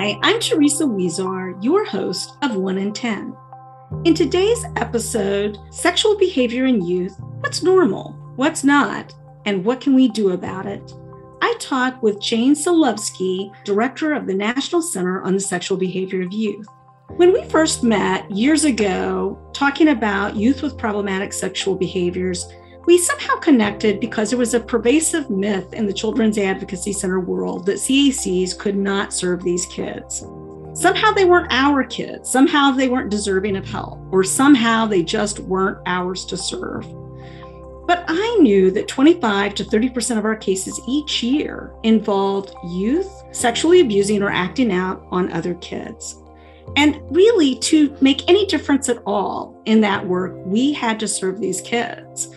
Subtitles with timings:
[0.00, 3.36] Hi, I'm Teresa Huizar, your host of 1 in 10.
[4.06, 9.14] In today's episode, Sexual Behavior in Youth What's Normal, What's Not,
[9.44, 10.94] and What Can We Do About It?
[11.42, 16.32] I talk with Jane Silovsky, Director of the National Center on the Sexual Behavior of
[16.32, 16.66] Youth.
[17.16, 22.50] When we first met years ago, talking about youth with problematic sexual behaviors,
[22.86, 27.66] we somehow connected because there was a pervasive myth in the Children's Advocacy Center world
[27.66, 30.24] that CACs could not serve these kids.
[30.72, 35.40] Somehow they weren't our kids, somehow they weren't deserving of help, or somehow they just
[35.40, 36.86] weren't ours to serve.
[37.86, 43.80] But I knew that 25 to 30% of our cases each year involved youth sexually
[43.80, 46.22] abusing or acting out on other kids.
[46.76, 51.40] And really, to make any difference at all in that work, we had to serve
[51.40, 52.32] these kids.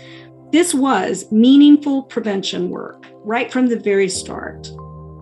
[0.53, 4.71] This was meaningful prevention work right from the very start.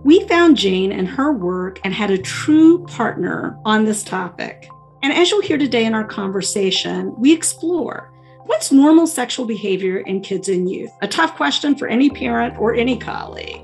[0.03, 4.67] We found Jane and her work and had a true partner on this topic.
[5.01, 8.11] And as you'll hear today in our conversation, we explore
[8.45, 10.91] what's normal sexual behavior in kids and youth?
[11.01, 13.63] A tough question for any parent or any colleague.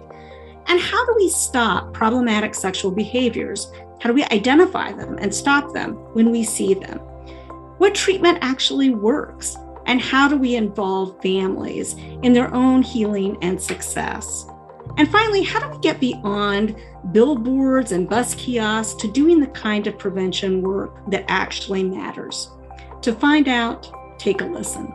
[0.67, 5.73] And how do we stop problematic sexual behaviors how do we identify them and stop
[5.73, 6.99] them when we see them?
[7.79, 9.57] What treatment actually works?
[9.87, 14.45] And how do we involve families in their own healing and success?
[14.97, 16.75] And finally, how do we get beyond
[17.13, 22.51] billboards and bus kiosks to doing the kind of prevention work that actually matters?
[23.01, 24.93] To find out, take a listen.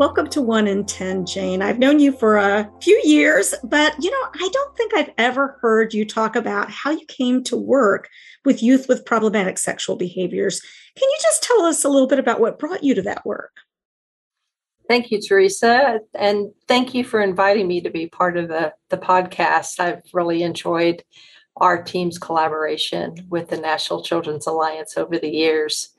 [0.00, 1.62] Welcome to One in 10, Jane.
[1.62, 5.58] I've known you for a few years, but you know, I don't think I've ever
[5.60, 8.08] heard you talk about how you came to work
[8.44, 10.62] with youth with problematic sexual behaviors.
[10.96, 13.52] Can you just tell us a little bit about what brought you to that work?
[14.88, 16.00] Thank you, Teresa.
[16.14, 19.78] And thank you for inviting me to be part of the, the podcast.
[19.78, 21.04] I've really enjoyed
[21.56, 25.90] our team's collaboration with the National Children's Alliance over the years.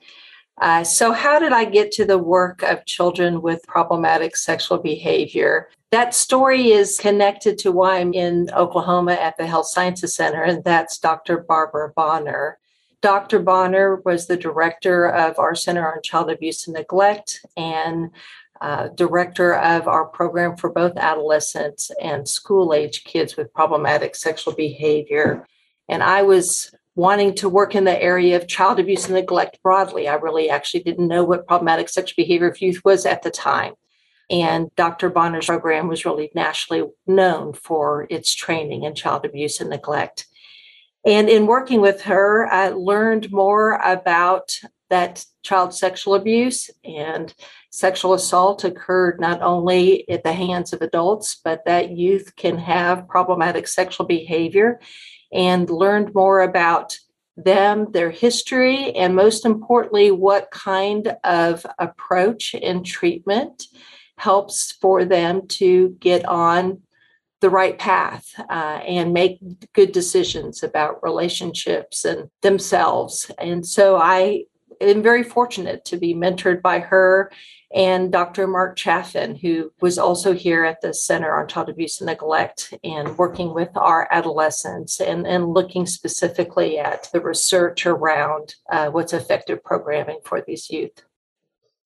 [0.60, 5.70] Uh, so, how did I get to the work of children with problematic sexual behavior?
[5.90, 10.62] That story is connected to why I'm in Oklahoma at the Health Sciences Center, and
[10.64, 11.38] that's Dr.
[11.38, 12.58] Barbara Bonner.
[13.02, 13.40] Dr.
[13.40, 18.10] Bonner was the director of our Center on Child Abuse and Neglect and
[18.60, 24.54] uh, director of our program for both adolescents and school age kids with problematic sexual
[24.54, 25.44] behavior.
[25.88, 30.06] And I was wanting to work in the area of child abuse and neglect broadly.
[30.06, 33.74] I really actually didn't know what problematic sexual behavior of youth was at the time.
[34.30, 35.10] And Dr.
[35.10, 40.26] Bonner's program was really nationally known for its training in child abuse and neglect.
[41.04, 44.56] And in working with her, I learned more about
[44.88, 47.34] that child sexual abuse and
[47.70, 53.08] sexual assault occurred not only at the hands of adults, but that youth can have
[53.08, 54.78] problematic sexual behavior
[55.32, 56.96] and learned more about
[57.36, 63.64] them, their history, and most importantly, what kind of approach and treatment
[64.18, 66.82] helps for them to get on
[67.42, 69.38] the right path uh, and make
[69.74, 73.30] good decisions about relationships and themselves.
[73.36, 74.44] And so I
[74.80, 77.32] am very fortunate to be mentored by her
[77.74, 78.46] and Dr.
[78.46, 83.16] Mark Chaffin, who was also here at the Center on Child Abuse and Neglect and
[83.16, 89.64] working with our adolescents and, and looking specifically at the research around uh, what's effective
[89.64, 91.02] programming for these youth.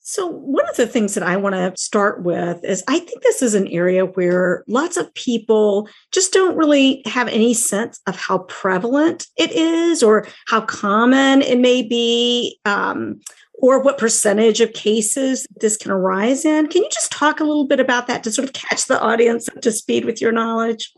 [0.08, 3.42] So, one of the things that I want to start with is I think this
[3.42, 8.38] is an area where lots of people just don't really have any sense of how
[8.38, 12.60] prevalent it is or how common it may be.
[12.64, 13.20] Um,
[13.58, 16.66] or what percentage of cases this can arise in.
[16.66, 19.48] Can you just talk a little bit about that to sort of catch the audience
[19.48, 20.92] up to speed with your knowledge?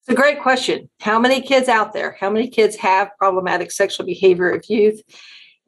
[0.00, 0.90] It's a great question.
[1.00, 2.16] How many kids out there?
[2.18, 5.00] How many kids have problematic sexual behavior of youth?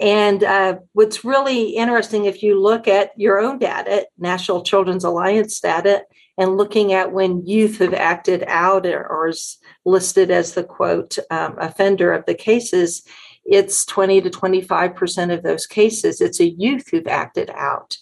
[0.01, 5.61] And uh, what's really interesting, if you look at your own data, National Children's Alliance
[5.61, 6.05] data,
[6.37, 11.17] and looking at when youth have acted out or, or is listed as the quote
[11.31, 13.03] um, offender of the cases,
[13.45, 17.97] it's 20 to 25% of those cases, it's a youth who've acted out.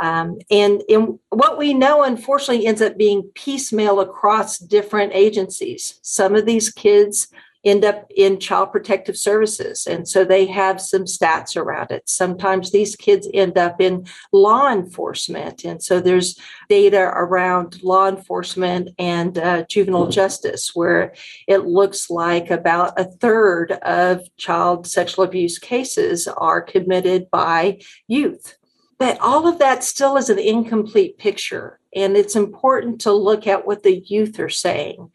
[0.00, 6.00] Um, and in what we know, unfortunately, ends up being piecemeal across different agencies.
[6.02, 7.28] Some of these kids
[7.64, 9.86] end up in child protective services.
[9.86, 12.08] And so they have some stats around it.
[12.08, 15.64] Sometimes these kids end up in law enforcement.
[15.64, 16.38] And so there's
[16.68, 21.14] data around law enforcement and uh, juvenile justice, where
[21.48, 28.56] it looks like about a third of child sexual abuse cases are committed by youth.
[28.98, 31.80] But all of that still is an incomplete picture.
[31.94, 35.10] And it's important to look at what the youth are saying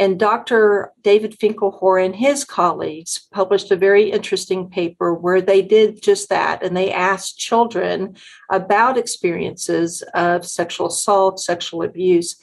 [0.00, 0.94] And Dr.
[1.02, 6.62] David Finkelhor and his colleagues published a very interesting paper where they did just that.
[6.62, 8.16] And they asked children
[8.48, 12.36] about experiences of sexual assault, sexual abuse,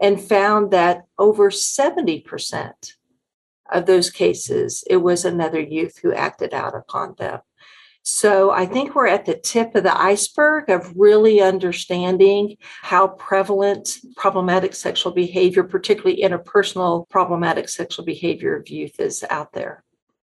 [0.00, 2.92] and found that over 70%
[3.72, 7.40] of those cases, it was another youth who acted out upon them.
[8.02, 13.98] So I think we're at the tip of the iceberg of really understanding how prevalent
[14.16, 19.84] problematic sexual behavior, particularly interpersonal problematic sexual behavior of youth, is out there.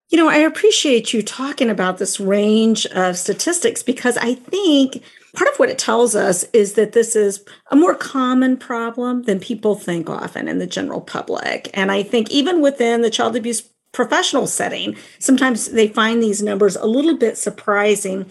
[0.08, 5.48] You know, I appreciate you talking about this range of statistics because I think part
[5.48, 9.76] of what it tells us is that this is a more common problem than people
[9.76, 11.70] think often in the general public.
[11.74, 16.76] And I think even within the child abuse professional setting, sometimes they find these numbers
[16.76, 18.30] a little bit surprising.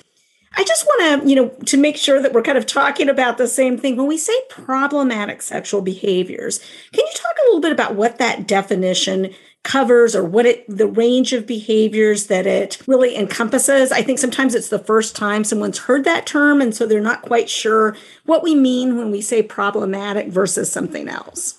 [0.54, 3.38] I just want to, you know, to make sure that we're kind of talking about
[3.38, 3.96] the same thing.
[3.98, 6.60] When we say problematic sexual behaviors,
[6.92, 9.34] can you talk a little bit about what that definition
[9.64, 13.92] covers or what it the range of behaviors that it really encompasses?
[13.92, 17.22] I think sometimes it's the first time someone's heard that term and so they're not
[17.22, 17.96] quite sure
[18.26, 21.59] what we mean when we say problematic versus something else.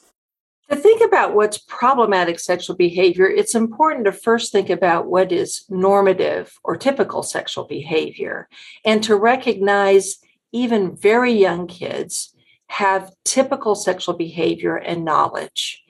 [0.70, 5.64] To think about what's problematic sexual behavior, it's important to first think about what is
[5.68, 8.48] normative or typical sexual behavior
[8.84, 10.18] and to recognize
[10.52, 12.34] even very young kids
[12.68, 15.82] have typical sexual behavior and knowledge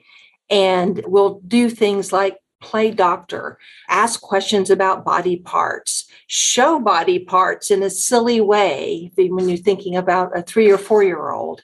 [0.49, 3.57] and will do things like play doctor,
[3.89, 9.95] ask questions about body parts, show body parts in a silly way when you're thinking
[9.95, 11.63] about a three or four year old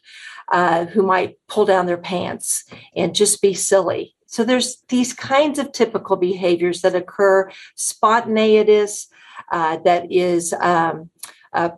[0.52, 2.66] uh, who might pull down their pants
[2.96, 4.16] and just be silly.
[4.26, 9.08] So there's these kinds of typical behaviors that occur, spontaneous,
[9.52, 11.10] uh, that is um,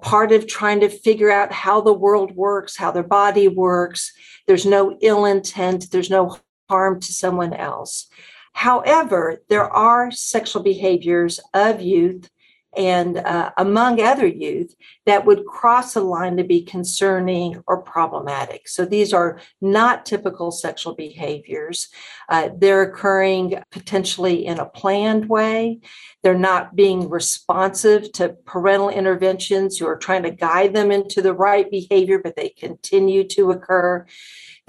[0.01, 4.11] part of trying to figure out how the world works, how their body works.
[4.47, 6.37] There's no ill intent, there's no
[6.69, 8.07] harm to someone else.
[8.53, 12.29] However, there are sexual behaviors of youth
[12.77, 14.75] and uh, among other youth
[15.05, 18.67] that would cross a line to be concerning or problematic.
[18.67, 21.89] So these are not typical sexual behaviors.
[22.29, 25.79] Uh, they're occurring potentially in a planned way.
[26.21, 31.33] They're not being responsive to parental interventions who are trying to guide them into the
[31.33, 34.05] right behavior, but they continue to occur.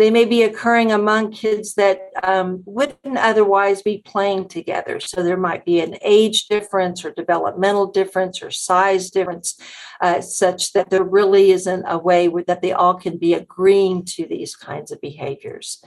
[0.01, 4.99] They may be occurring among kids that um, wouldn't otherwise be playing together.
[4.99, 9.61] So there might be an age difference or developmental difference or size difference,
[10.01, 14.25] uh, such that there really isn't a way that they all can be agreeing to
[14.27, 15.85] these kinds of behaviors.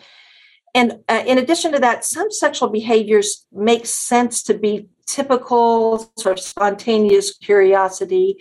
[0.75, 6.37] And uh, in addition to that, some sexual behaviors make sense to be typical sort
[6.37, 8.37] of spontaneous curiosity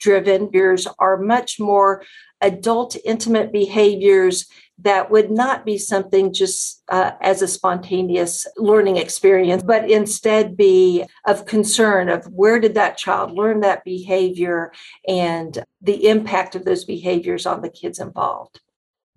[0.00, 2.02] driven behaviors are much more
[2.40, 4.46] adult intimate behaviors
[4.82, 11.04] that would not be something just uh, as a spontaneous learning experience, but instead be
[11.26, 14.72] of concern of where did that child learn that behavior
[15.06, 18.60] and the impact of those behaviors on the kids involved.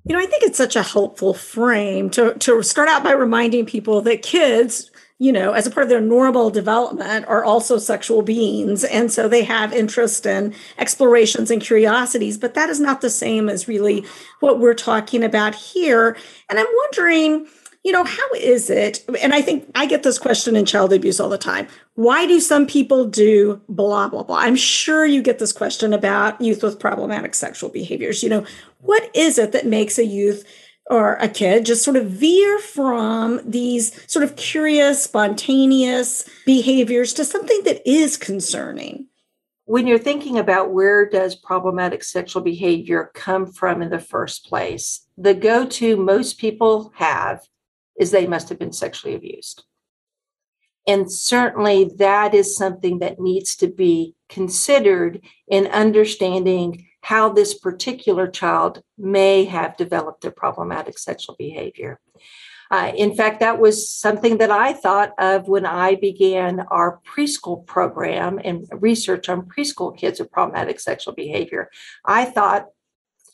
[0.08, 3.66] You know, I think it's such a helpful frame to, to start out by reminding
[3.66, 8.22] people that kids you know, as a part of their normal development, are also sexual
[8.22, 8.84] beings.
[8.84, 13.48] And so they have interest and explorations and curiosities, but that is not the same
[13.48, 14.06] as really
[14.42, 16.18] what we're talking about here.
[16.50, 17.48] And I'm wondering,
[17.86, 19.06] you know, how is it?
[19.22, 21.68] And I think I get this question in child abuse all the time.
[21.94, 24.40] Why do some people do blah, blah, blah?
[24.40, 28.24] I'm sure you get this question about youth with problematic sexual behaviors.
[28.24, 28.46] You know,
[28.80, 30.44] what is it that makes a youth
[30.90, 37.26] or a kid just sort of veer from these sort of curious, spontaneous behaviors to
[37.26, 39.08] something that is concerning.
[39.66, 45.08] When you're thinking about where does problematic sexual behavior come from in the first place,
[45.18, 47.42] the go to most people have
[48.00, 49.64] is they must have been sexually abused.
[50.88, 58.28] And certainly that is something that needs to be considered in understanding how this particular
[58.28, 62.00] child may have developed their problematic sexual behavior.
[62.72, 67.64] Uh, in fact, that was something that I thought of when I began our preschool
[67.68, 71.70] program and research on preschool kids with problematic sexual behavior.
[72.04, 72.66] I thought,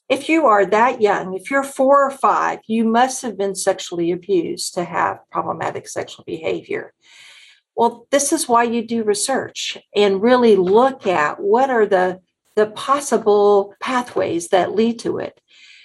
[0.10, 4.12] if you are that young, if you're four or five, you must have been sexually
[4.12, 6.94] abused to have problematic sexual behavior.
[7.74, 12.20] Well, this is why you do research and really look at what are the
[12.56, 15.40] the possible pathways that lead to it.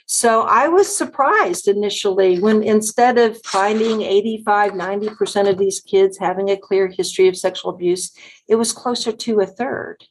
[0.08, 6.48] So I was surprised initially when instead of finding 85, 90% of these kids having
[6.48, 8.12] a clear history of sexual abuse,
[8.46, 10.04] it was closer to a third.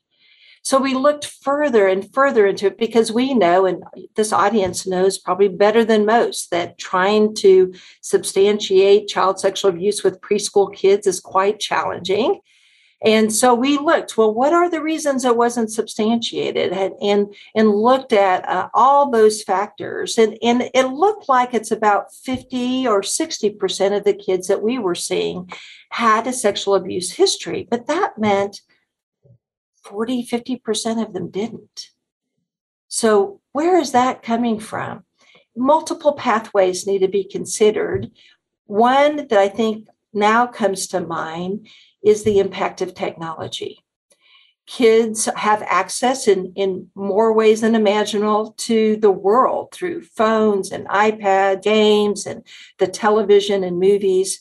[0.63, 3.83] So we looked further and further into it because we know, and
[4.15, 10.21] this audience knows probably better than most, that trying to substantiate child sexual abuse with
[10.21, 12.39] preschool kids is quite challenging.
[13.03, 16.71] And so we looked, well, what are the reasons it wasn't substantiated?
[16.71, 20.17] And, and, and looked at uh, all those factors.
[20.17, 24.79] And, and it looked like it's about 50 or 60% of the kids that we
[24.79, 25.51] were seeing
[25.91, 27.67] had a sexual abuse history.
[27.69, 28.61] But that meant
[29.83, 31.89] 40, 50% of them didn't.
[32.87, 35.03] So, where is that coming from?
[35.55, 38.09] Multiple pathways need to be considered.
[38.65, 41.67] One that I think now comes to mind
[42.05, 43.83] is the impact of technology.
[44.67, 50.87] Kids have access in, in more ways than imaginable to the world through phones and
[50.87, 52.43] iPad games and
[52.79, 54.39] the television and movies.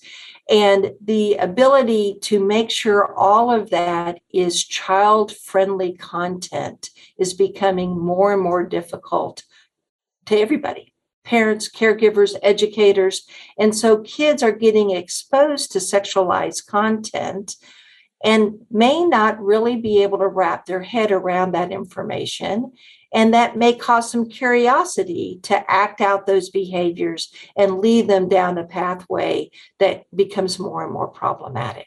[0.51, 7.99] And the ability to make sure all of that is child friendly content is becoming
[7.99, 9.43] more and more difficult
[10.27, 10.94] to everybody
[11.25, 13.27] parents, caregivers, educators.
[13.59, 17.57] And so kids are getting exposed to sexualized content
[18.23, 22.73] and may not really be able to wrap their head around that information.
[23.13, 28.59] And that may cause some curiosity to act out those behaviors and lead them down
[28.59, 31.87] a pathway that becomes more and more problematic.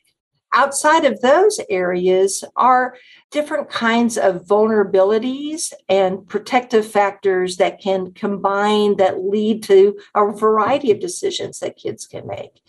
[0.54, 2.96] Outside of those areas are
[3.32, 10.92] different kinds of vulnerabilities and protective factors that can combine that lead to a variety
[10.92, 12.62] of decisions that kids can make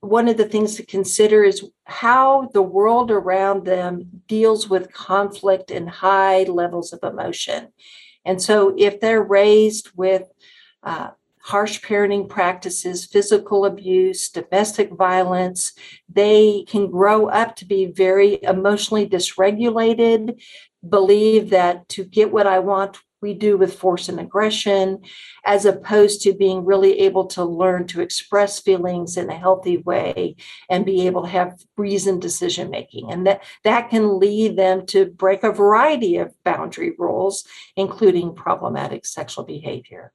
[0.00, 5.70] one of the things to consider is how the world around them deals with conflict
[5.70, 7.68] and high levels of emotion.
[8.24, 10.24] And so, if they're raised with
[10.82, 11.10] uh,
[11.48, 15.72] harsh parenting practices, physical abuse, domestic violence,
[16.06, 20.42] they can grow up to be very emotionally dysregulated,
[20.86, 25.00] believe that to get what I want we do with force and aggression,
[25.44, 30.36] as opposed to being really able to learn to express feelings in a healthy way
[30.70, 33.10] and be able to have reasoned decision making.
[33.10, 39.06] And that, that can lead them to break a variety of boundary rules, including problematic
[39.06, 40.12] sexual behavior.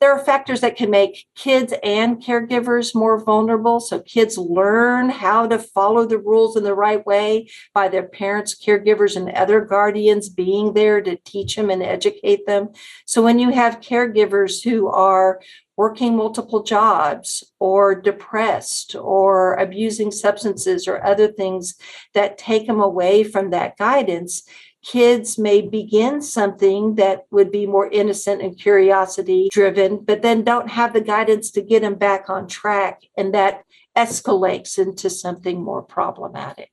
[0.00, 3.80] There are factors that can make kids and caregivers more vulnerable.
[3.80, 8.54] So kids learn how to follow the rules in the right way by their parents,
[8.54, 12.68] caregivers, and other guardians being there to teach them and educate them.
[13.06, 15.40] So when you have caregivers who are
[15.76, 21.74] working multiple jobs or depressed or abusing substances or other things
[22.14, 24.42] that take them away from that guidance,
[24.84, 30.68] kids may begin something that would be more innocent and curiosity driven, but then don't
[30.68, 33.02] have the guidance to get them back on track.
[33.16, 33.64] And that
[33.96, 36.70] escalates into something more problematic.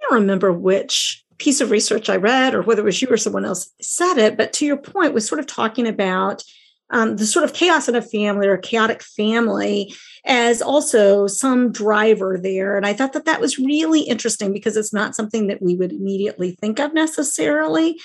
[0.00, 3.16] I don't remember which piece of research I read or whether it was you or
[3.16, 6.42] someone else said it, but to your point, was sort of talking about
[6.90, 9.94] um, the sort of chaos in a family or a chaotic family
[10.24, 12.76] as also some driver there.
[12.76, 15.92] And I thought that that was really interesting because it's not something that we would
[15.92, 17.98] immediately think of necessarily.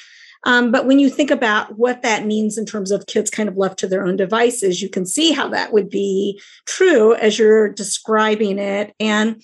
[0.45, 3.57] Um, but when you think about what that means in terms of kids kind of
[3.57, 7.69] left to their own devices, you can see how that would be true as you're
[7.69, 8.93] describing it.
[8.99, 9.41] And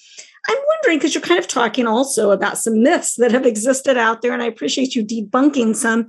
[0.47, 4.21] I'm wondering because you're kind of talking also about some myths that have existed out
[4.21, 6.07] there, and I appreciate you debunking some.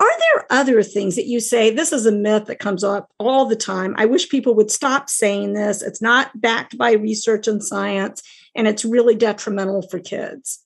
[0.00, 3.44] Are there other things that you say this is a myth that comes up all
[3.44, 3.94] the time?
[3.98, 5.82] I wish people would stop saying this.
[5.82, 8.22] It's not backed by research and science,
[8.54, 10.64] and it's really detrimental for kids.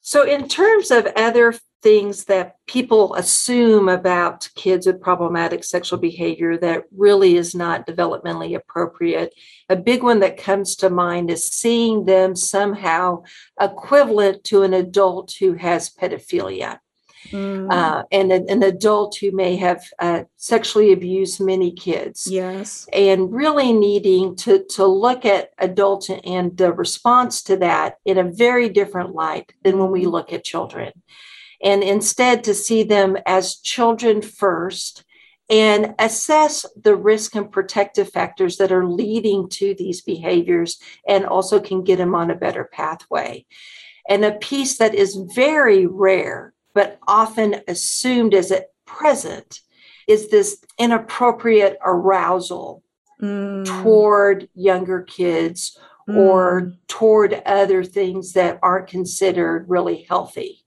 [0.00, 6.56] So, in terms of other things that people assume about kids with problematic sexual behavior
[6.58, 9.34] that really is not developmentally appropriate,
[9.68, 13.24] a big one that comes to mind is seeing them somehow
[13.60, 16.78] equivalent to an adult who has pedophilia.
[17.30, 17.72] Mm.
[17.72, 22.26] Uh, and an, an, adult who may have uh, sexually abused many kids.
[22.26, 22.86] Yes.
[22.92, 28.30] And really needing to, to look at adults and the response to that in a
[28.30, 30.92] very different light than when we look at children.
[31.62, 35.04] And instead to see them as children first
[35.48, 41.60] and assess the risk and protective factors that are leading to these behaviors and also
[41.60, 43.46] can get them on a better pathway.
[44.08, 49.60] And a piece that is very rare but often assumed as at present
[50.06, 52.82] is this inappropriate arousal
[53.20, 53.64] mm.
[53.82, 56.14] toward younger kids mm.
[56.18, 60.62] or toward other things that aren't considered really healthy.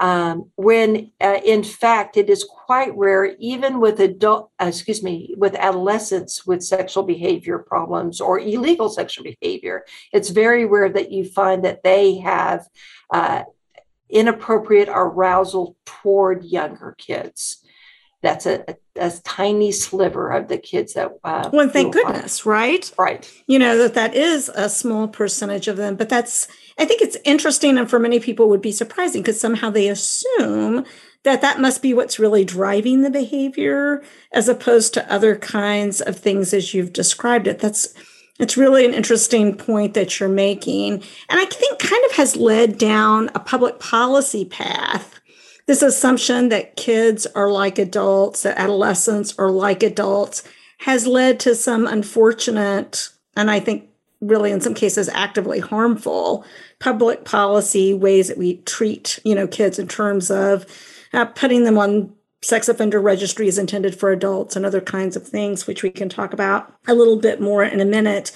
[0.00, 5.34] Um, when uh, in fact it is quite rare, even with adult, uh, excuse me,
[5.36, 11.26] with adolescents with sexual behavior problems or illegal sexual behavior, it's very rare that you
[11.26, 12.66] find that they have
[13.12, 13.42] uh,
[14.14, 17.58] inappropriate arousal toward younger kids.
[18.22, 21.10] That's a, a, a tiny sliver of the kids that.
[21.22, 22.50] Uh, well, thank goodness, find.
[22.50, 22.92] right?
[22.98, 23.30] Right.
[23.46, 26.48] You know that that is a small percentage of them, but that's.
[26.78, 30.86] I think it's interesting, and for many people would be surprising because somehow they assume
[31.24, 34.02] that that must be what's really driving the behavior,
[34.32, 37.58] as opposed to other kinds of things as you've described it.
[37.58, 37.94] That's
[38.38, 40.94] it's really an interesting point that you're making.
[41.28, 45.20] And I think kind of has led down a public policy path.
[45.66, 50.42] This assumption that kids are like adults, that adolescents are like adults,
[50.80, 53.88] has led to some unfortunate, and I think
[54.20, 56.44] really in some cases actively harmful
[56.78, 60.66] public policy ways that we treat, you know, kids in terms of
[61.12, 62.12] uh, putting them on
[62.44, 66.08] sex offender registry is intended for adults and other kinds of things, which we can
[66.08, 68.32] talk about a little bit more in a minute.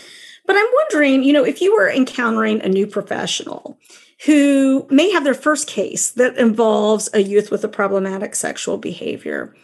[0.46, 3.78] But I'm wondering, you know, if you were encountering a new professional
[4.24, 9.54] who may have their first case that involves a youth with a problematic sexual behavior,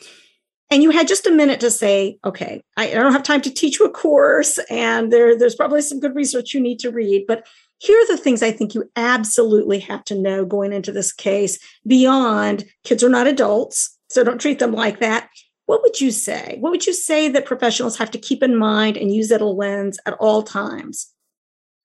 [0.70, 3.78] and you had just a minute to say, okay, I, don't have time to teach
[3.78, 7.46] you a course, and there, there's probably some good research you need to read, but
[7.78, 11.58] here are the things I think you absolutely have to know going into this case
[11.86, 15.28] beyond kids are not adults so don't treat them like that.
[15.66, 16.58] What would you say?
[16.61, 19.46] What would you say that professionals have to keep in mind and use at a
[19.46, 21.12] lens at all times?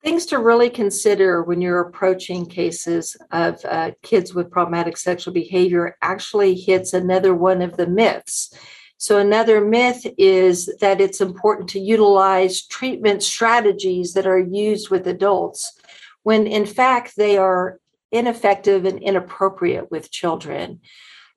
[0.03, 5.97] Things to really consider when you're approaching cases of uh, kids with problematic sexual behavior
[6.01, 8.53] actually hits another one of the myths.
[8.97, 15.07] So, another myth is that it's important to utilize treatment strategies that are used with
[15.07, 15.79] adults,
[16.23, 17.79] when in fact they are
[18.11, 20.81] ineffective and inappropriate with children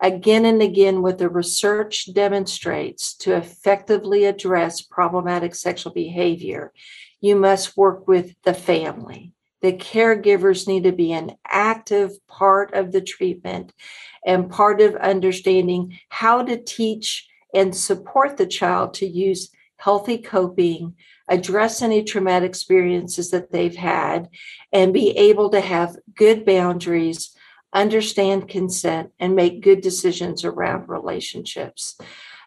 [0.03, 6.73] again and again what the research demonstrates to effectively address problematic sexual behavior
[7.23, 9.33] you must work with the family.
[9.63, 13.73] The caregivers need to be an active part of the treatment
[14.27, 20.95] and part of understanding how to teach and support the child to use healthy coping
[21.29, 24.29] address any traumatic experiences that they've had
[24.73, 27.37] and be able to have good boundaries
[27.73, 31.97] understand consent, and make good decisions around relationships.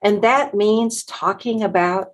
[0.04, 2.12] And that means talking about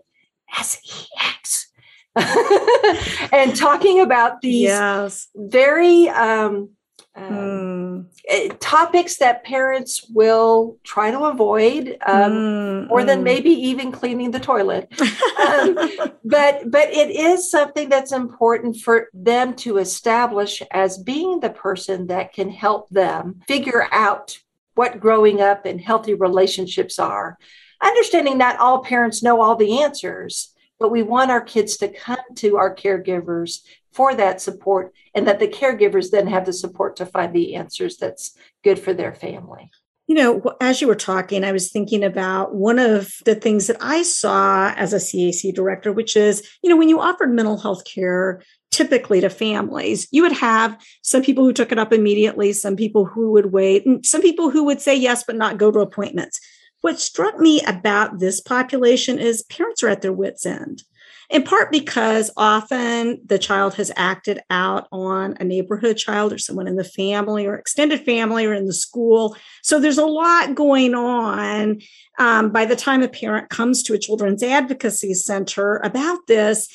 [0.54, 1.72] sex
[3.32, 5.28] and talking about these yes.
[5.36, 6.72] very um,
[7.16, 8.58] um, mm.
[8.60, 13.06] topics that parents will try to avoid um, mm, more mm.
[13.06, 15.76] than maybe even cleaning the toilet um,
[16.24, 22.08] but but it is something that's important for them to establish as being the person
[22.08, 24.38] that can help them figure out
[24.76, 27.38] what growing up and healthy relationships are
[27.84, 30.51] understanding not all parents know all the answers
[30.82, 33.60] but we want our kids to come to our caregivers
[33.94, 37.98] for that support and that the caregivers then have the support to find the answers
[37.98, 39.70] that's good for their family.
[40.08, 43.78] You know, as you were talking, I was thinking about one of the things that
[43.80, 47.86] I saw as a CAC director, which is, you know, when you offered mental health
[47.86, 48.42] care
[48.72, 53.06] typically to families, you would have some people who took it up immediately, some people
[53.06, 56.40] who would wait, and some people who would say yes, but not go to appointments.
[56.82, 60.84] What struck me about this population is parents are at their wits' end
[61.32, 66.68] in part because often the child has acted out on a neighborhood child or someone
[66.68, 69.36] in the family or extended family or in the school.
[69.64, 71.80] So there's a lot going on
[72.20, 76.68] um, by the time a parent comes to a children's advocacy center about this.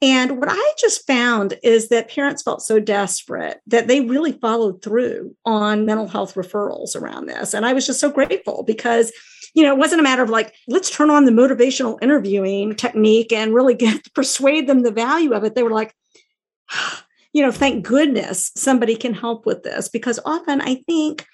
[0.00, 4.80] And what I just found is that parents felt so desperate that they really followed
[4.80, 7.52] through on mental health referrals around this.
[7.52, 9.12] And I was just so grateful because
[9.54, 13.32] you know, it wasn't a matter of like, let's turn on the motivational interviewing technique
[13.32, 15.54] and really get persuade them the value of it.
[15.54, 15.94] They were like,
[17.32, 21.26] you know, thank goodness somebody can help with this because often I think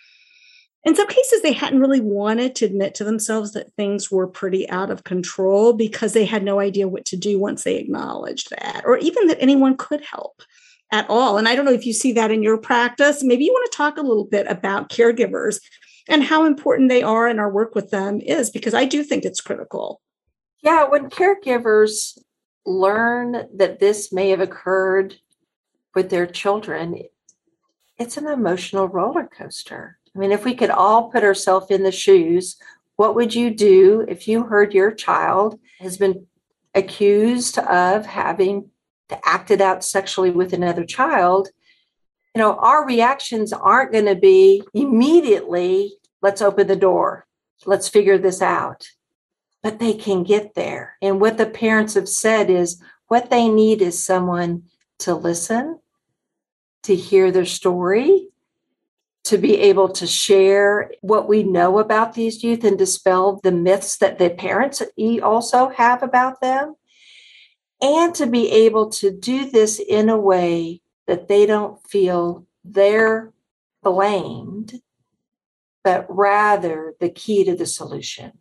[0.84, 4.68] in some cases they hadn't really wanted to admit to themselves that things were pretty
[4.70, 8.82] out of control because they had no idea what to do once they acknowledged that
[8.84, 10.42] or even that anyone could help
[10.92, 13.52] at all and i don't know if you see that in your practice maybe you
[13.52, 15.60] want to talk a little bit about caregivers
[16.08, 19.24] and how important they are in our work with them is because I do think
[19.24, 20.00] it's critical.
[20.62, 22.18] Yeah, when caregivers
[22.66, 25.16] learn that this may have occurred
[25.94, 27.02] with their children,
[27.98, 29.98] it's an emotional roller coaster.
[30.14, 32.56] I mean, if we could all put ourselves in the shoes,
[32.96, 36.26] what would you do if you heard your child has been
[36.74, 38.70] accused of having
[39.24, 41.48] acted out sexually with another child
[42.34, 47.26] you know, our reactions aren't going to be immediately, let's open the door,
[47.64, 48.88] let's figure this out.
[49.62, 50.96] But they can get there.
[51.00, 54.64] And what the parents have said is what they need is someone
[55.00, 55.78] to listen,
[56.82, 58.28] to hear their story,
[59.24, 63.96] to be able to share what we know about these youth and dispel the myths
[63.98, 64.82] that the parents
[65.22, 66.74] also have about them.
[67.80, 73.32] And to be able to do this in a way that they don't feel they're
[73.82, 74.80] blamed,
[75.82, 78.32] but rather the key to the solution.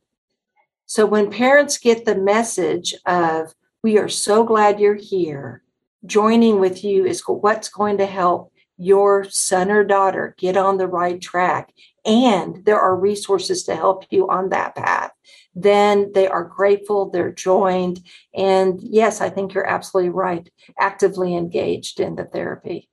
[0.86, 5.64] So when parents get the message of, we are so glad you're here,
[6.06, 10.88] joining with you is what's going to help your son or daughter get on the
[10.88, 11.74] right track?
[12.06, 15.13] And there are resources to help you on that path
[15.56, 18.02] then they are grateful they're joined
[18.34, 22.90] and yes i think you're absolutely right actively engaged in the therapy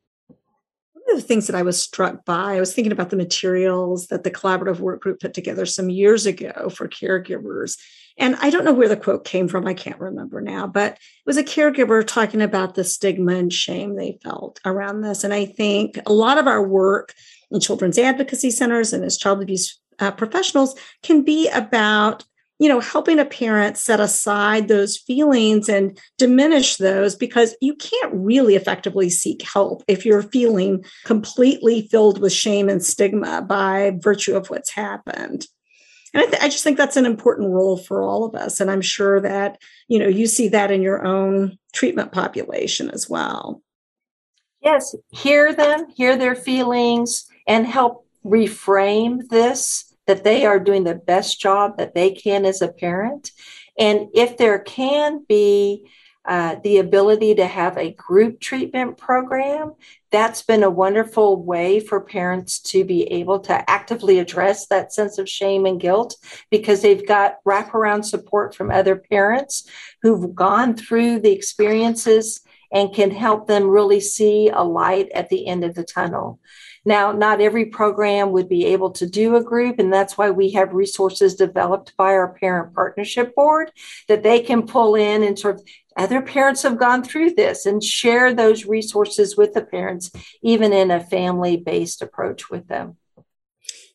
[0.92, 4.08] one of the things that i was struck by i was thinking about the materials
[4.08, 7.76] that the collaborative work group put together some years ago for caregivers
[8.20, 9.66] and I don't know where the quote came from.
[9.66, 13.96] I can't remember now, but it was a caregiver talking about the stigma and shame
[13.96, 15.24] they felt around this.
[15.24, 17.14] And I think a lot of our work
[17.50, 22.24] in children's advocacy centers and as child abuse uh, professionals can be about
[22.60, 28.12] you know helping a parent set aside those feelings and diminish those because you can't
[28.14, 34.36] really effectively seek help if you're feeling completely filled with shame and stigma by virtue
[34.36, 35.46] of what's happened.
[36.12, 38.70] And I, th- I, just think that's an important role for all of us and
[38.70, 43.62] i'm sure that you know you see that in your own treatment population as well.
[44.62, 50.96] Yes hear them hear their feelings and help reframe this that they are doing the
[50.96, 53.30] best job that they can as a parent
[53.78, 55.88] and if there can be
[56.26, 59.72] uh, the ability to have a group treatment program.
[60.10, 65.16] That's been a wonderful way for parents to be able to actively address that sense
[65.16, 66.16] of shame and guilt
[66.50, 69.66] because they've got wraparound support from other parents
[70.02, 72.42] who've gone through the experiences
[72.72, 76.38] and can help them really see a light at the end of the tunnel.
[76.84, 80.52] Now, not every program would be able to do a group, and that's why we
[80.52, 83.70] have resources developed by our parent partnership board
[84.08, 85.62] that they can pull in and sort of
[85.96, 90.10] other parents have gone through this and share those resources with the parents,
[90.42, 92.96] even in a family based approach with them.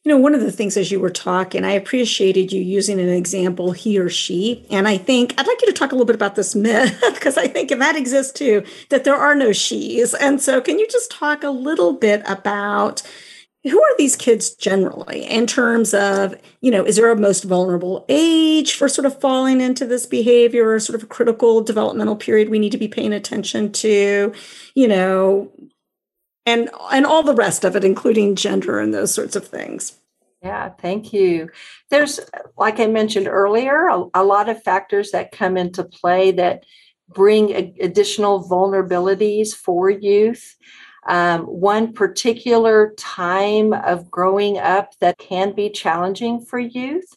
[0.05, 3.09] You know, one of the things as you were talking, I appreciated you using an
[3.09, 4.63] example, he or she.
[4.69, 7.39] And I think I'd like you to talk a little bit about this myth, because
[7.39, 10.13] I think that exists too, that there are no she's.
[10.13, 13.01] And so, can you just talk a little bit about
[13.63, 18.05] who are these kids generally in terms of, you know, is there a most vulnerable
[18.07, 22.49] age for sort of falling into this behavior or sort of a critical developmental period
[22.49, 24.31] we need to be paying attention to,
[24.75, 25.51] you know,
[26.45, 29.97] and and all the rest of it including gender and those sorts of things.
[30.41, 31.49] Yeah thank you.
[31.89, 32.19] There's
[32.57, 36.63] like i mentioned earlier a, a lot of factors that come into play that
[37.09, 40.55] bring a, additional vulnerabilities for youth.
[41.07, 47.15] Um, one particular time of growing up that can be challenging for youth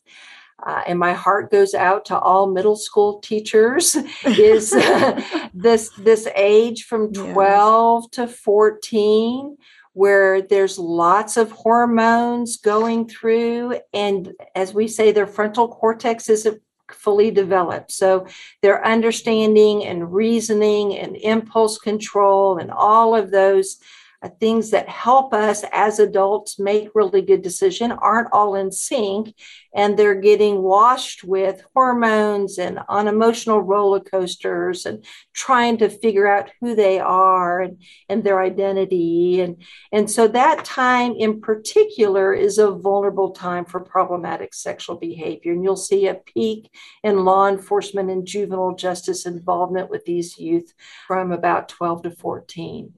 [0.65, 4.71] uh, and my heart goes out to all middle school teachers is
[5.55, 8.11] this this age from 12 yes.
[8.13, 9.57] to 14
[9.93, 16.61] where there's lots of hormones going through and as we say their frontal cortex isn't
[16.91, 18.27] fully developed so
[18.63, 23.79] their understanding and reasoning and impulse control and all of those
[24.21, 29.33] Uh, things that help us as adults make really good decision aren't all in sync
[29.73, 35.05] and they're getting washed with hormones and on emotional roller coasters and
[35.35, 39.41] trying to figure out who they are and, and their identity.
[39.41, 45.53] And and so that time in particular is a vulnerable time for problematic sexual behavior.
[45.53, 46.73] And you'll see a peak
[47.05, 50.75] in law enforcement and juvenile justice involvement with these youth
[51.07, 52.95] from about 12 to 14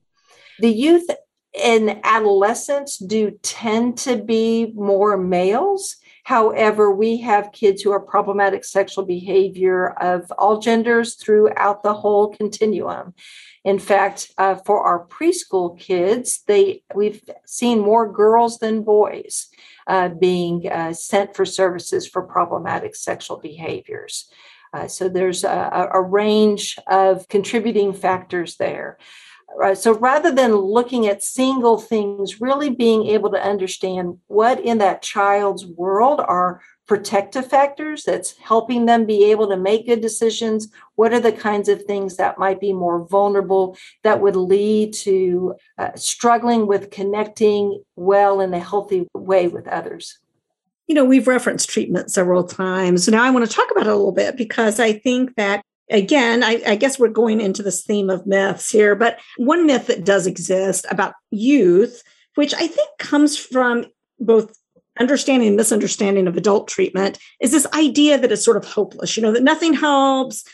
[0.60, 1.08] the youth
[1.60, 5.96] and adolescents do tend to be more males.
[6.24, 12.28] However, we have kids who are problematic sexual behavior of all genders throughout the whole
[12.28, 13.14] continuum.
[13.64, 19.48] In fact, uh, for our preschool kids, they we've seen more girls than boys
[19.86, 24.30] uh, being uh, sent for services for problematic sexual behaviors.
[24.72, 28.98] Uh, so there's a, a range of contributing factors there.
[29.56, 29.76] Right.
[29.76, 35.02] So rather than looking at single things, really being able to understand what in that
[35.02, 36.60] child's world are
[36.90, 40.68] protective factors that's helping them be able to make good decisions.
[40.96, 45.54] What are the kinds of things that might be more vulnerable that would lead to
[45.78, 50.18] uh, struggling with connecting well in a healthy way with others?
[50.88, 53.06] You know, we've referenced treatment several times.
[53.06, 56.42] Now I want to talk about it a little bit because I think that again,
[56.42, 60.04] I, I, guess we're going into this theme of myths here, but one myth that
[60.04, 62.02] does exist about youth
[62.34, 63.86] which I think comes from
[64.18, 64.56] both
[64.98, 69.22] understanding and misunderstanding of adult treatment is this idea that it's sort of hopeless, you
[69.22, 70.44] know, that nothing helps,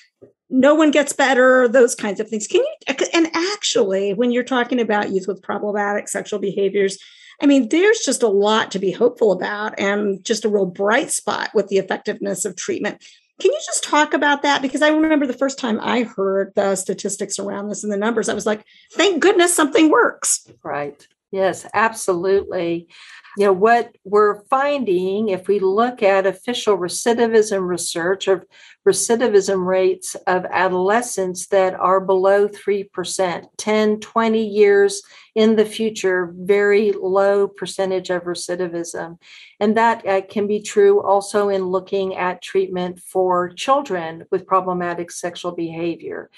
[0.48, 2.46] no one gets better, those kinds of things.
[2.46, 6.98] Can you, and actually, when you're talking about youth with problematic sexual behaviors,
[7.42, 11.10] I mean, there's just a lot to be hopeful about and just a real bright
[11.10, 13.04] spot with the effectiveness of treatment.
[13.40, 14.62] Can you just talk about that?
[14.62, 18.28] Because I remember the first time I heard the statistics around this and the numbers,
[18.28, 20.50] I was like, thank goodness something works.
[20.62, 21.06] Right.
[21.32, 22.88] Yes, absolutely
[23.36, 28.44] you know what we're finding if we look at official recidivism research of
[28.86, 35.02] recidivism rates of adolescents that are below 3% 10 20 years
[35.34, 39.18] in the future very low percentage of recidivism.
[39.60, 45.10] And that uh, can be true also in looking at treatment for children with problematic
[45.10, 46.30] sexual behavior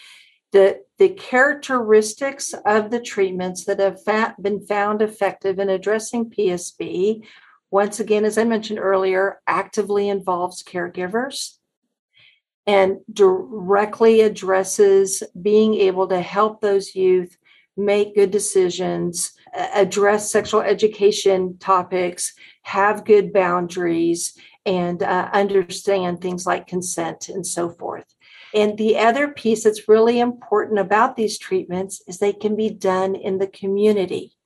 [0.53, 7.25] the, the characteristics of the treatments that have fa- been found effective in addressing PSB,
[7.71, 11.59] once again, as I mentioned earlier, actively involves caregivers
[12.67, 17.37] and directly addresses being able to help those youth
[17.79, 26.67] make good decisions, address sexual education topics, have good boundaries, and uh, understand things like
[26.67, 28.05] consent and so forth.
[28.55, 33.15] And the other piece that's really important about these treatments is they can be done
[33.15, 34.39] in the community.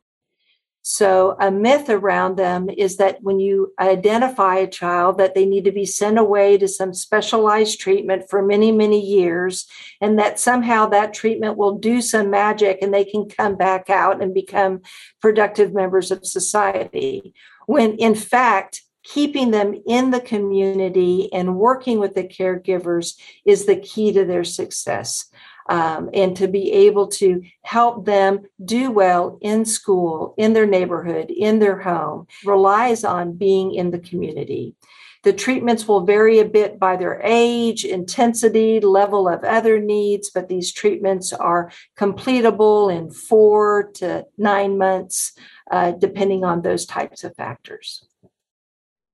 [0.84, 5.64] So a myth around them is that when you identify a child that they need
[5.64, 9.68] to be sent away to some specialized treatment for many many years
[10.00, 14.20] and that somehow that treatment will do some magic and they can come back out
[14.20, 14.80] and become
[15.20, 17.32] productive members of society
[17.66, 23.76] when in fact keeping them in the community and working with the caregivers is the
[23.76, 25.26] key to their success.
[25.68, 31.30] Um, and to be able to help them do well in school, in their neighborhood,
[31.30, 34.74] in their home, relies on being in the community.
[35.22, 40.48] The treatments will vary a bit by their age, intensity, level of other needs, but
[40.48, 45.32] these treatments are completable in four to nine months,
[45.70, 48.04] uh, depending on those types of factors.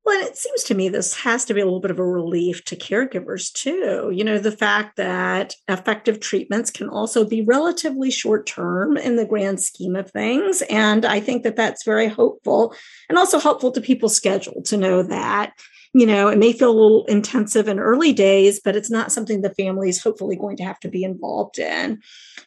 [0.09, 2.65] Well, it seems to me this has to be a little bit of a relief
[2.65, 4.11] to caregivers too.
[4.11, 9.27] You know, the fact that effective treatments can also be relatively short term in the
[9.27, 10.63] grand scheme of things.
[10.71, 12.75] And I think that that's very hopeful
[13.11, 15.53] and also helpful to people's schedule to know that
[15.95, 19.41] you know, it may feel a little intensive in early days, but it's not something
[19.41, 22.01] the family is hopefully going to have to be involved in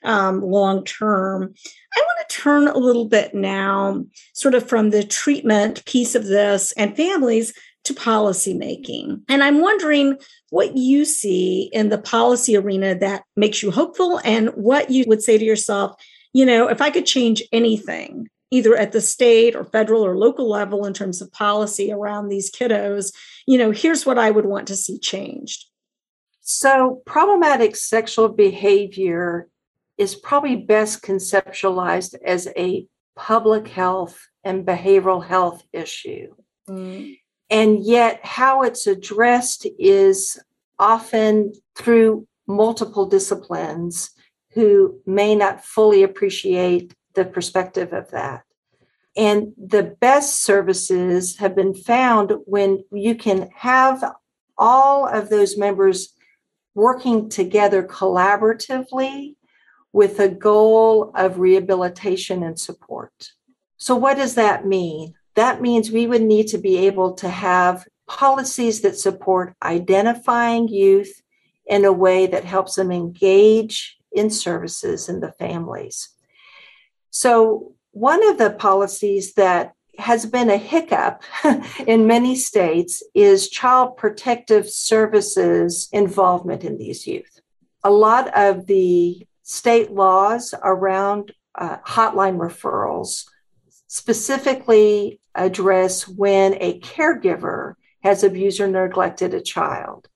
[0.03, 1.53] um, long term.
[1.95, 6.25] I want to turn a little bit now, sort of from the treatment piece of
[6.25, 9.23] this and families to policy making.
[9.27, 10.17] And I'm wondering
[10.49, 15.23] what you see in the policy arena that makes you hopeful and what you would
[15.23, 15.95] say to yourself,
[16.33, 20.47] you know, if I could change anything, either at the state or federal or local
[20.47, 23.13] level in terms of policy around these kiddos,
[23.47, 25.65] you know, here's what I would want to see changed.
[26.41, 29.47] So, problematic sexual behavior
[29.97, 32.85] is probably best conceptualized as a
[33.15, 36.33] public health and behavioral health issue.
[36.67, 37.17] Mm.
[37.49, 40.39] And yet, how it's addressed is
[40.79, 44.09] often through multiple disciplines
[44.53, 48.43] who may not fully appreciate the perspective of that.
[49.15, 54.03] And the best services have been found when you can have
[54.57, 56.13] all of those members
[56.73, 59.35] working together collaboratively
[59.91, 63.31] with a goal of rehabilitation and support.
[63.75, 65.15] So, what does that mean?
[65.35, 71.21] That means we would need to be able to have policies that support identifying youth
[71.65, 76.09] in a way that helps them engage in services in the families.
[77.11, 81.23] So, one of the policies that has been a hiccup
[81.87, 87.41] in many states is child protective services involvement in these youth.
[87.83, 93.25] A lot of the state laws around uh, hotline referrals
[93.87, 100.07] specifically address when a caregiver has abused or neglected a child.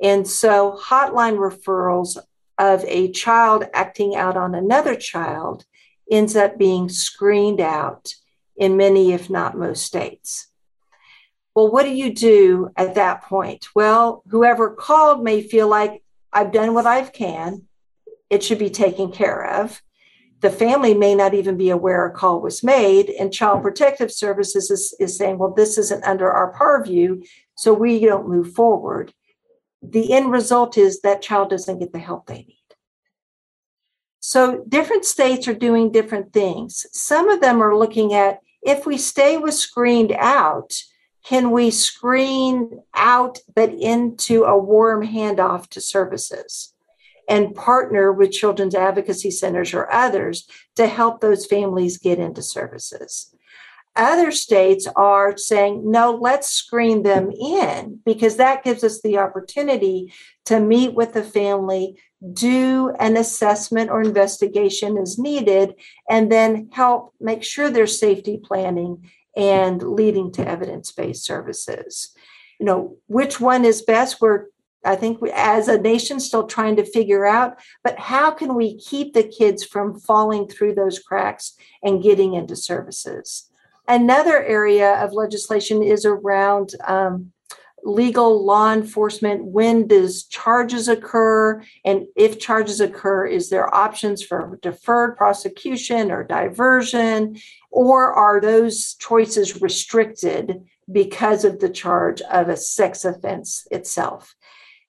[0.00, 2.16] And so, hotline referrals
[2.56, 5.64] of a child acting out on another child
[6.10, 8.14] ends up being screened out
[8.56, 10.48] in many, if not most states.
[11.54, 13.68] Well, what do you do at that point?
[13.74, 17.62] Well, whoever called may feel like I've done what I can.
[18.28, 19.80] It should be taken care of.
[20.40, 24.70] The family may not even be aware a call was made, and Child Protective Services
[24.70, 27.22] is, is saying, well, this isn't under our purview,
[27.56, 29.14] so we don't move forward.
[29.82, 32.65] The end result is that child doesn't get the help they need.
[34.26, 36.84] So different states are doing different things.
[36.90, 40.74] Some of them are looking at if we stay with screened out,
[41.24, 46.74] can we screen out but into a warm handoff to services
[47.28, 53.32] and partner with children's advocacy centers or others to help those families get into services?
[53.96, 60.12] Other states are saying, no, let's screen them in because that gives us the opportunity
[60.44, 61.98] to meet with the family,
[62.32, 65.74] do an assessment or investigation as needed,
[66.08, 72.14] and then help make sure there's safety planning and leading to evidence based services.
[72.60, 74.20] You know, which one is best?
[74.20, 74.46] We're
[74.84, 78.78] I think we, as a nation still trying to figure out, but how can we
[78.78, 83.50] keep the kids from falling through those cracks and getting into services?
[83.88, 87.32] Another area of legislation is around um,
[87.84, 89.44] legal law enforcement.
[89.44, 91.62] When does charges occur?
[91.84, 97.36] And if charges occur, is there options for deferred prosecution or diversion?
[97.70, 104.34] Or are those choices restricted because of the charge of a sex offense itself?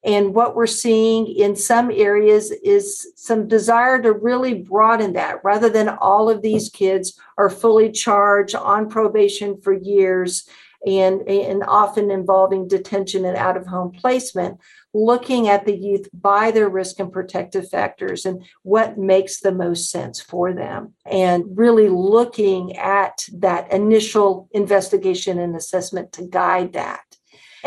[0.03, 5.69] And what we're seeing in some areas is some desire to really broaden that rather
[5.69, 10.47] than all of these kids are fully charged on probation for years
[10.85, 14.59] and, and often involving detention and out of home placement,
[14.93, 19.89] looking at the youth by their risk and protective factors and what makes the most
[19.89, 27.06] sense for them, and really looking at that initial investigation and assessment to guide that.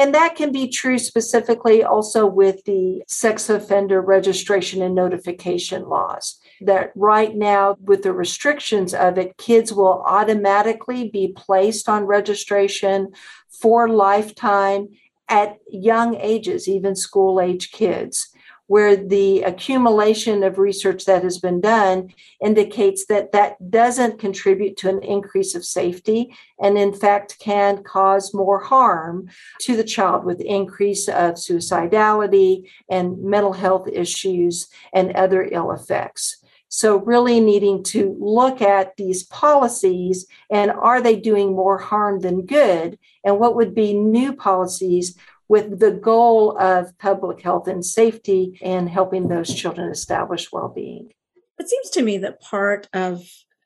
[0.00, 6.38] And that can be true specifically also with the sex offender registration and notification laws.
[6.62, 13.12] That right now, with the restrictions of it, kids will automatically be placed on registration
[13.50, 14.88] for lifetime
[15.28, 18.29] at young ages, even school age kids
[18.70, 22.08] where the accumulation of research that has been done
[22.40, 28.32] indicates that that doesn't contribute to an increase of safety and in fact can cause
[28.32, 29.28] more harm
[29.58, 36.36] to the child with increase of suicidality and mental health issues and other ill effects
[36.72, 42.46] so, really needing to look at these policies and are they doing more harm than
[42.46, 42.96] good?
[43.24, 45.18] And what would be new policies
[45.50, 51.10] with the goal of public health and safety and helping those children establish well-being.
[51.58, 53.20] It seems to me that part of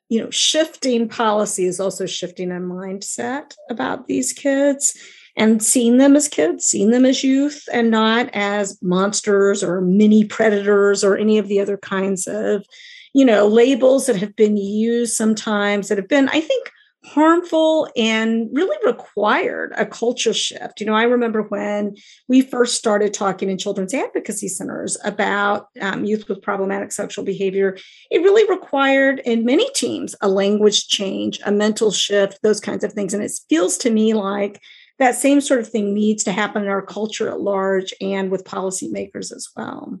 [0.09, 4.97] you know shifting policy is also shifting a mindset about these kids
[5.37, 10.23] and seeing them as kids, seeing them as youth and not as monsters or mini
[10.25, 12.65] predators or any of the other kinds of
[13.13, 16.71] you know labels that have been used sometimes that have been I think
[17.05, 20.79] harmful and really required a culture shift.
[20.79, 21.95] You know, I remember when
[22.27, 27.77] we first started talking in children's advocacy centers about um, youth with problematic sexual behavior,
[28.11, 32.93] it really required in many teams a language change, a mental shift, those kinds of
[32.93, 33.13] things.
[33.13, 34.61] And it feels to me like
[34.99, 38.45] that same sort of thing needs to happen in our culture at large and with
[38.45, 39.99] policymakers as well.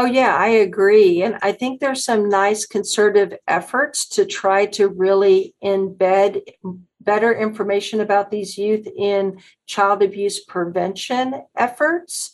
[0.00, 1.22] Oh, yeah, I agree.
[1.22, 6.40] And I think there's some nice concerted efforts to try to really embed
[7.02, 12.32] better information about these youth in child abuse prevention efforts.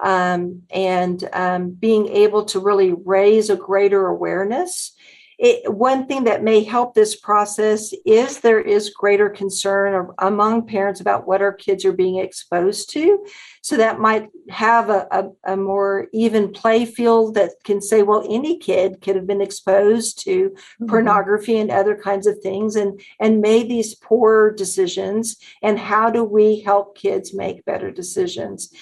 [0.00, 4.92] Um, and um, being able to really raise a greater awareness
[5.38, 11.00] it, one thing that may help this process is there is greater concern among parents
[11.00, 13.24] about what our kids are being exposed to.
[13.62, 18.26] So that might have a, a, a, more even play field that can say, well,
[18.28, 20.86] any kid could have been exposed to mm-hmm.
[20.86, 25.36] pornography and other kinds of things and, and made these poor decisions.
[25.62, 28.72] And how do we help kids make better decisions?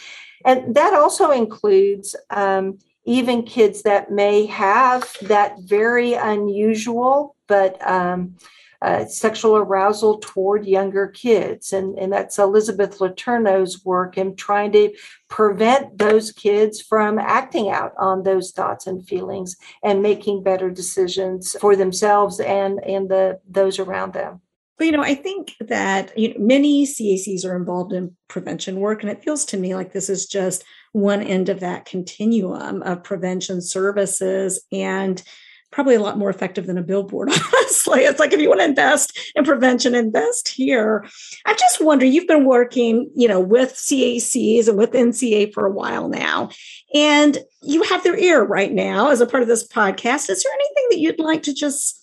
[0.44, 8.36] And that also includes um, even kids that may have that very unusual but um,
[8.82, 11.72] uh, sexual arousal toward younger kids.
[11.72, 14.94] And, and that's Elizabeth Letourneau's work in trying to
[15.28, 21.56] prevent those kids from acting out on those thoughts and feelings and making better decisions
[21.60, 24.40] for themselves and, and the those around them.
[24.78, 29.02] But you know, I think that you know, many CACs are involved in prevention work,
[29.02, 30.64] and it feels to me like this is just
[30.96, 35.22] one end of that continuum of prevention services and
[35.70, 38.00] probably a lot more effective than a billboard honestly.
[38.00, 41.04] It's like if you want to invest in prevention invest here.
[41.44, 45.70] I just wonder you've been working you know with cacs and with nca for a
[45.70, 46.48] while now
[46.94, 50.30] and you have their ear right now as a part of this podcast.
[50.30, 52.02] Is there anything that you'd like to just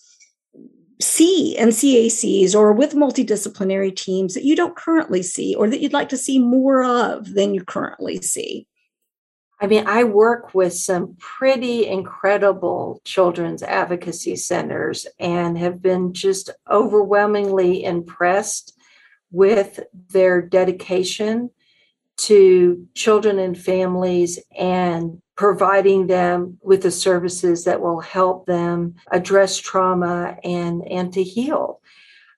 [1.02, 5.92] see in cacs or with multidisciplinary teams that you don't currently see or that you'd
[5.92, 8.68] like to see more of than you currently see
[9.60, 16.50] I mean, I work with some pretty incredible children's advocacy centers and have been just
[16.68, 18.76] overwhelmingly impressed
[19.30, 19.80] with
[20.10, 21.50] their dedication
[22.16, 29.56] to children and families and providing them with the services that will help them address
[29.58, 31.80] trauma and, and to heal.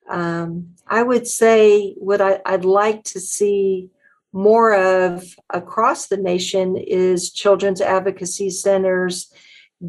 [0.08, 3.90] Um, I would say what I, I'd like to see
[4.36, 9.32] more of across the nation is children's advocacy centers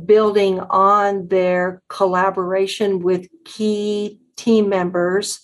[0.06, 5.42] building on their collaboration with key team members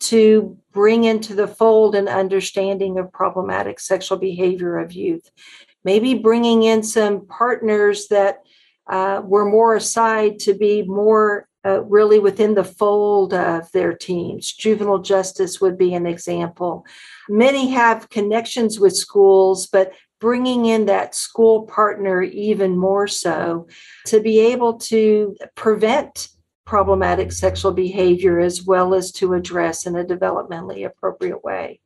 [0.00, 5.30] to bring into the fold an understanding of problematic sexual behavior of youth.
[5.84, 8.38] Maybe bringing in some partners that
[8.88, 14.52] uh, were more aside to be more uh, really within the fold of their teams.
[14.52, 16.86] Juvenile justice would be an example.
[17.28, 23.66] Many have connections with schools, but bringing in that school partner even more so
[24.06, 26.28] to be able to prevent
[26.66, 31.80] problematic sexual behavior as well as to address in a developmentally appropriate way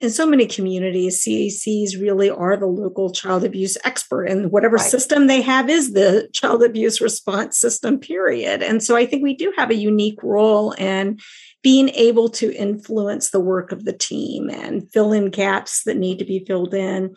[0.00, 4.90] in so many communities, CACs really are the local child abuse expert, and whatever right.
[4.90, 8.62] system they have is the child abuse response system, period.
[8.62, 11.18] And so I think we do have a unique role in
[11.62, 16.18] being able to influence the work of the team and fill in gaps that need
[16.18, 17.14] to be filled in.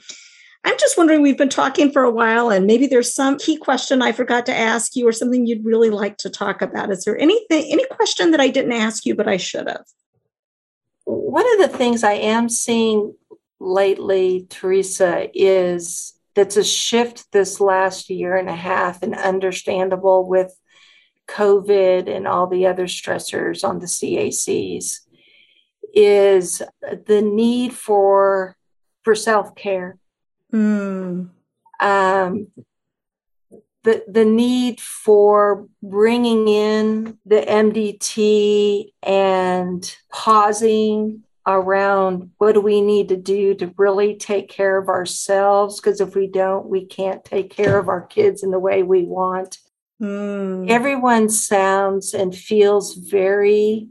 [0.66, 4.02] I'm just wondering, we've been talking for a while, and maybe there's some key question
[4.02, 6.92] I forgot to ask you or something you'd really like to talk about.
[6.92, 9.86] Is there anything, any question that I didn't ask you, but I should have?
[11.06, 13.16] One of the things I am seeing
[13.60, 20.58] lately, Teresa, is that's a shift this last year and a half, and understandable with
[21.28, 25.00] COVID and all the other stressors on the CACs,
[25.94, 28.58] is the need for
[29.04, 29.98] for self care.
[30.52, 31.30] Mm.
[31.80, 32.48] Um,
[33.84, 43.10] the, the need for bringing in the MDT and pausing around what do we need
[43.10, 45.80] to do to really take care of ourselves?
[45.80, 49.04] Because if we don't we can't take care of our kids in the way we
[49.04, 49.58] want.
[50.02, 50.70] Mm.
[50.70, 53.88] everyone sounds and feels very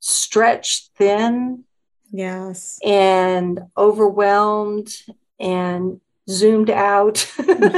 [0.00, 1.64] stretched thin
[2.10, 2.78] yes.
[2.84, 4.94] and overwhelmed
[5.38, 7.30] and zoomed out.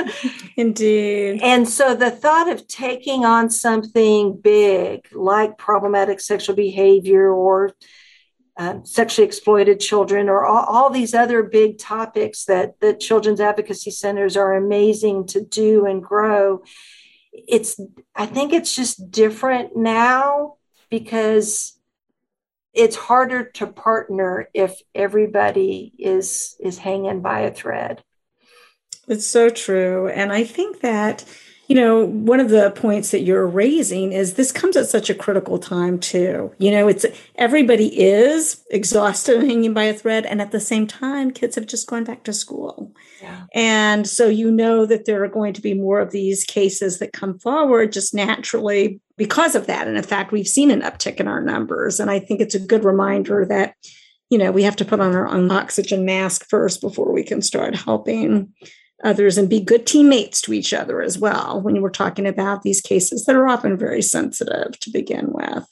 [0.56, 1.40] Indeed.
[1.42, 7.72] And so the thought of taking on something big like problematic sexual behavior or
[8.58, 13.92] um, sexually exploited children or all, all, these other big topics that the children's advocacy
[13.92, 16.62] centers are amazing to do and grow
[17.46, 17.80] it's
[18.16, 20.54] i think it's just different now
[20.90, 21.78] because
[22.72, 28.02] it's harder to partner if everybody is is hanging by a thread
[29.08, 30.08] it's so true.
[30.08, 31.24] And I think that,
[31.66, 35.14] you know, one of the points that you're raising is this comes at such a
[35.14, 36.50] critical time too.
[36.58, 37.04] You know, it's
[37.34, 40.24] everybody is exhausted and hanging by a thread.
[40.24, 42.92] And at the same time, kids have just gone back to school.
[43.20, 43.44] Yeah.
[43.54, 47.12] And so you know that there are going to be more of these cases that
[47.12, 49.86] come forward just naturally because of that.
[49.86, 52.00] And in fact, we've seen an uptick in our numbers.
[52.00, 53.74] And I think it's a good reminder that,
[54.30, 57.42] you know, we have to put on our own oxygen mask first before we can
[57.42, 58.54] start helping
[59.04, 62.80] others and be good teammates to each other as well when we're talking about these
[62.80, 65.66] cases that are often very sensitive to begin with.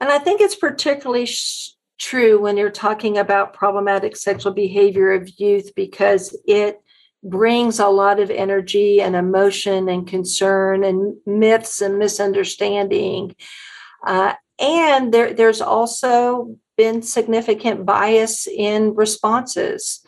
[0.00, 5.30] And I think it's particularly sh- true when you're talking about problematic sexual behavior of
[5.38, 6.80] youth because it
[7.22, 13.34] brings a lot of energy and emotion and concern and myths and misunderstanding.
[14.06, 20.03] Uh, and there, there's also been significant bias in responses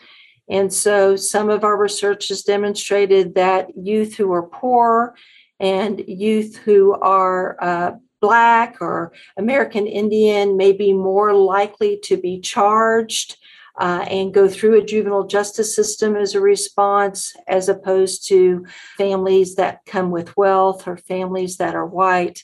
[0.48, 5.14] and so some of our research has demonstrated that youth who are poor
[5.58, 12.40] and youth who are uh, Black or American Indian may be more likely to be
[12.40, 13.36] charged
[13.78, 18.64] uh, and go through a juvenile justice system as a response, as opposed to
[18.96, 22.42] families that come with wealth or families that are white.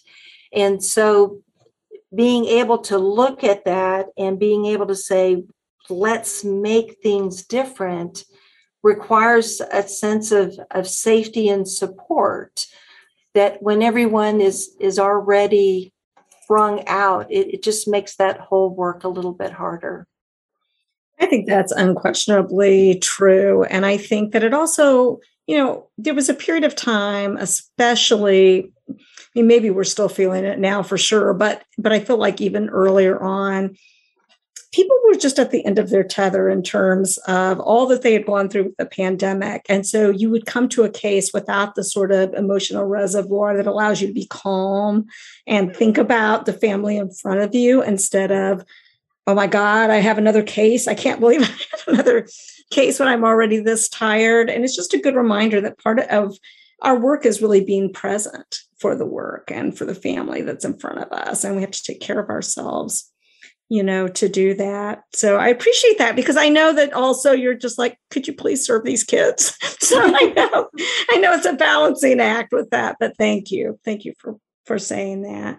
[0.53, 1.40] And so
[2.14, 5.44] being able to look at that and being able to say,
[5.89, 8.24] let's make things different
[8.83, 12.66] requires a sense of, of safety and support
[13.35, 15.93] that when everyone is is already
[16.51, 20.07] wrung out it, it just makes that whole work a little bit harder.
[21.20, 23.64] I think that's unquestionably true.
[23.64, 28.72] And i think that it also you know there was a period of time especially
[28.89, 28.95] I
[29.35, 32.68] mean, maybe we're still feeling it now for sure but but i feel like even
[32.68, 33.76] earlier on
[34.73, 38.14] people were just at the end of their tether in terms of all that they
[38.14, 39.64] had gone through with the pandemic.
[39.68, 43.66] And so you would come to a case without the sort of emotional reservoir that
[43.66, 45.07] allows you to be calm
[45.47, 48.64] and think about the family in front of you instead of,
[49.27, 50.89] oh my God, I have another case.
[50.89, 52.27] I can't believe I have another
[52.70, 54.49] case when I'm already this tired.
[54.49, 56.39] And it's just a good reminder that part of
[56.81, 60.79] our work is really being present for the work and for the family that's in
[60.79, 61.45] front of us.
[61.45, 63.12] And we have to take care of ourselves,
[63.73, 65.03] you know, to do that.
[65.14, 68.66] So I appreciate that because I know that also you're just like, could you please
[68.66, 69.57] serve these kids?
[69.81, 70.68] so I know,
[71.11, 73.81] I know it's a balancing act with that, but thank you.
[73.83, 75.59] Thank you for for saying that.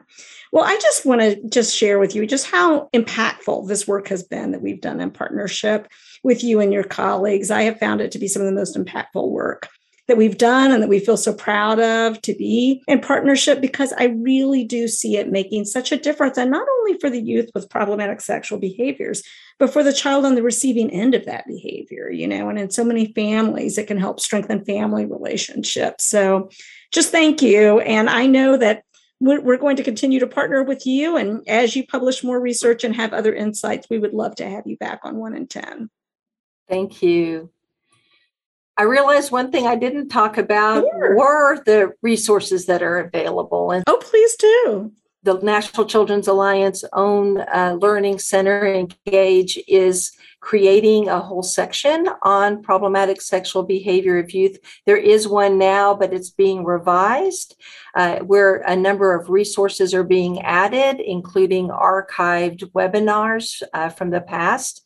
[0.52, 4.22] Well, I just want to just share with you just how impactful this work has
[4.22, 5.88] been that we've done in partnership
[6.24, 7.50] with you and your colleagues.
[7.50, 9.68] I have found it to be some of the most impactful work
[10.08, 13.94] that we've done and that we feel so proud of to be in partnership because
[13.98, 16.38] I really do see it making such a difference.
[16.38, 19.24] And not only for the youth with problematic sexual behaviors,
[19.60, 22.70] but for the child on the receiving end of that behavior, you know, and in
[22.70, 26.04] so many families, it can help strengthen family relationships.
[26.04, 26.50] So
[26.92, 27.80] just thank you.
[27.80, 28.84] And I know that
[29.22, 31.16] we're going to continue to partner with you.
[31.16, 34.68] And as you publish more research and have other insights, we would love to have
[34.68, 35.90] you back on 1 in 10.
[36.68, 37.50] Thank you.
[38.78, 41.16] I realized one thing I didn't talk about sure.
[41.16, 43.72] were the resources that are available.
[43.72, 44.92] And oh, please do.
[45.22, 50.12] The National Children's Alliance own uh, learning center, Engage, is
[50.42, 54.58] creating a whole section on problematic sexual behavior of youth.
[54.86, 57.56] There is one now, but it's being revised,
[57.96, 64.20] uh, where a number of resources are being added, including archived webinars uh, from the
[64.20, 64.86] past.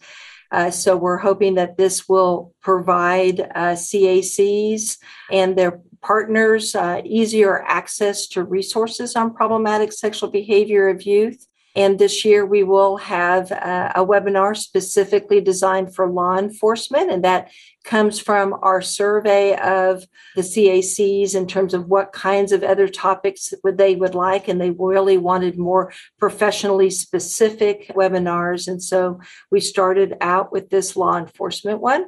[0.51, 4.97] Uh, so we're hoping that this will provide uh, CACs
[5.31, 11.45] and their partners uh, easier access to resources on problematic sexual behavior of youth.
[11.75, 17.23] And this year we will have a, a webinar specifically designed for law enforcement, and
[17.23, 17.51] that
[17.87, 23.53] comes from our survey of the CACs in terms of what kinds of other topics
[23.63, 28.67] would they would like, and they really wanted more professionally specific webinars.
[28.67, 29.19] And so
[29.49, 32.05] we started out with this law enforcement one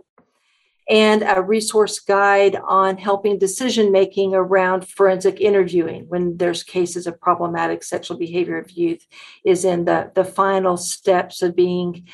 [0.89, 7.21] and a resource guide on helping decision making around forensic interviewing when there's cases of
[7.21, 9.05] problematic sexual behavior of youth
[9.45, 12.07] is in the, the final steps of being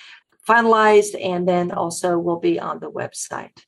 [0.48, 3.64] finalized and then also will be on the website.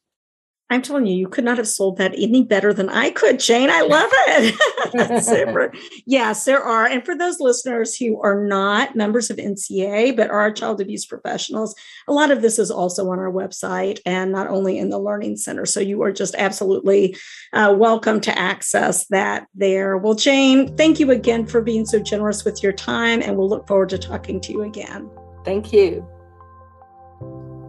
[0.69, 3.69] I'm telling you, you could not have sold that any better than I could, Jane.
[3.69, 5.23] I love it.
[5.23, 5.71] Super.
[6.05, 6.85] Yes, there are.
[6.85, 11.73] And for those listeners who are not members of NCA, but are child abuse professionals,
[12.07, 15.37] a lot of this is also on our website and not only in the Learning
[15.37, 15.65] Center.
[15.65, 17.15] So you are just absolutely
[17.53, 19.97] uh, welcome to access that there.
[19.97, 23.67] Well, Jane, thank you again for being so generous with your time, and we'll look
[23.67, 25.09] forward to talking to you again.
[25.45, 26.05] Thank you.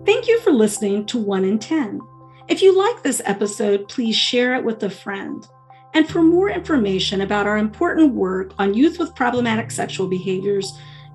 [0.09, 2.01] Thank you for listening to 1 in 10.
[2.49, 5.47] If you like this episode, please share it with a friend.
[5.93, 10.73] And for more information about our important work on youth with problematic sexual behaviors,